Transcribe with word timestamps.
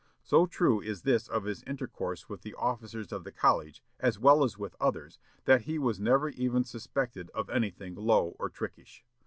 So 0.23 0.47
true 0.47 0.81
is 0.81 1.03
this 1.03 1.27
of 1.27 1.43
his 1.43 1.61
intercourse 1.67 2.27
with 2.27 2.41
the 2.41 2.55
officers 2.55 3.11
of 3.11 3.23
the 3.23 3.31
college, 3.31 3.83
as 3.99 4.17
well 4.17 4.43
as 4.43 4.57
with 4.57 4.75
others, 4.79 5.19
that 5.45 5.61
he 5.65 5.77
was 5.77 5.99
never 5.99 6.29
even 6.29 6.63
suspected 6.63 7.29
of 7.35 7.51
anything 7.51 7.93
low 7.93 8.35
or 8.39 8.49
trickish.... 8.49 9.03